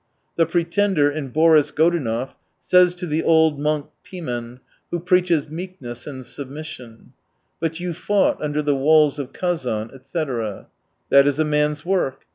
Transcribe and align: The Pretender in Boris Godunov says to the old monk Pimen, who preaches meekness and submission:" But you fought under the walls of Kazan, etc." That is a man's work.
The 0.35 0.47
Pretender 0.47 1.11
in 1.11 1.27
Boris 1.27 1.69
Godunov 1.69 2.33
says 2.59 2.95
to 2.95 3.05
the 3.05 3.21
old 3.21 3.59
monk 3.59 3.85
Pimen, 4.03 4.59
who 4.89 4.99
preaches 4.99 5.47
meekness 5.47 6.07
and 6.07 6.25
submission:" 6.25 7.13
But 7.59 7.79
you 7.79 7.93
fought 7.93 8.41
under 8.41 8.63
the 8.63 8.75
walls 8.75 9.19
of 9.19 9.31
Kazan, 9.31 9.91
etc." 9.93 10.65
That 11.11 11.27
is 11.27 11.37
a 11.37 11.45
man's 11.45 11.85
work. 11.85 12.23